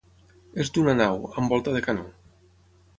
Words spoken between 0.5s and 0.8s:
És